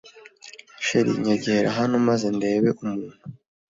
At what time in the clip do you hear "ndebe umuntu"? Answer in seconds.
2.37-3.09